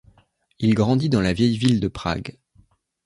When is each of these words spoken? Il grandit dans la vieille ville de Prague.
Il 0.57 0.73
grandit 0.73 1.09
dans 1.09 1.21
la 1.21 1.31
vieille 1.31 1.57
ville 1.59 1.79
de 1.79 1.87
Prague. 1.87 2.39